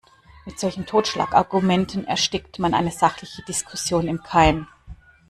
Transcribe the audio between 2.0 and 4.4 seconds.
erstickt man eine sachliche Diskussion im